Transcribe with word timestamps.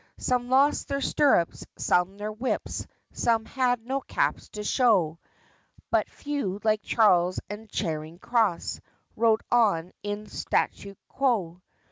Some 0.17 0.49
lost 0.49 0.87
their 0.87 0.99
stirrups, 0.99 1.63
some 1.77 2.17
their 2.17 2.31
whips, 2.31 2.87
Some 3.11 3.45
had 3.45 3.85
no 3.85 4.01
caps 4.01 4.49
to 4.49 4.63
show; 4.63 5.19
But 5.91 6.09
few, 6.09 6.59
like 6.63 6.81
Charles 6.81 7.39
at 7.51 7.69
Charing 7.69 8.17
Cross, 8.17 8.81
Rode 9.15 9.43
on 9.51 9.91
in 10.01 10.25
Statue 10.25 10.95
quo. 11.07 11.61